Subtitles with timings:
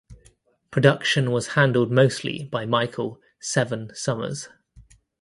[0.71, 4.49] Production was handled mostly by Michael "Seven" Summers.